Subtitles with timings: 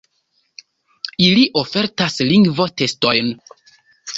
[1.25, 3.33] Ili ofertas lingvo-testojn.